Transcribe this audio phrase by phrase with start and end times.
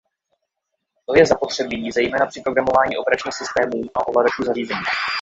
[1.05, 4.79] To je zapotřebí zejména při programování operačních systémů a ovladačů zařízení.